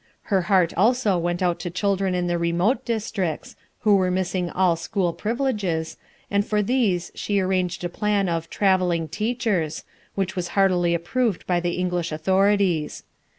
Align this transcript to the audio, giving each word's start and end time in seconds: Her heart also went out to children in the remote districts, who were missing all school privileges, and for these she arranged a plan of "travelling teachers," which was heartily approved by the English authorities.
Her 0.33 0.41
heart 0.49 0.73
also 0.75 1.15
went 1.19 1.43
out 1.43 1.59
to 1.59 1.69
children 1.69 2.15
in 2.15 2.25
the 2.25 2.39
remote 2.39 2.83
districts, 2.85 3.55
who 3.81 3.95
were 3.97 4.09
missing 4.09 4.49
all 4.49 4.75
school 4.75 5.13
privileges, 5.13 5.95
and 6.31 6.43
for 6.43 6.63
these 6.63 7.11
she 7.13 7.39
arranged 7.39 7.83
a 7.83 7.87
plan 7.89 8.27
of 8.27 8.49
"travelling 8.49 9.07
teachers," 9.09 9.83
which 10.15 10.35
was 10.35 10.47
heartily 10.57 10.95
approved 10.95 11.45
by 11.45 11.59
the 11.59 11.73
English 11.73 12.11
authorities. 12.11 13.03